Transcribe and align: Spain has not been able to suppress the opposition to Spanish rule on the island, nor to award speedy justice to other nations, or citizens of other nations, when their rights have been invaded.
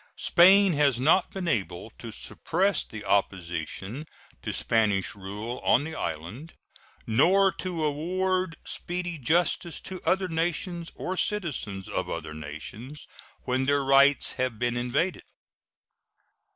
Spain 0.17 0.73
has 0.73 0.99
not 0.99 1.29
been 1.31 1.47
able 1.47 1.91
to 1.91 2.11
suppress 2.11 2.83
the 2.83 3.05
opposition 3.05 4.07
to 4.41 4.51
Spanish 4.51 5.13
rule 5.13 5.59
on 5.63 5.83
the 5.83 5.93
island, 5.93 6.55
nor 7.05 7.51
to 7.51 7.85
award 7.85 8.55
speedy 8.65 9.19
justice 9.19 9.79
to 9.79 10.01
other 10.03 10.27
nations, 10.27 10.91
or 10.95 11.15
citizens 11.15 11.87
of 11.87 12.09
other 12.09 12.33
nations, 12.33 13.05
when 13.43 13.65
their 13.67 13.83
rights 13.83 14.33
have 14.33 14.57
been 14.57 14.75
invaded. 14.75 15.21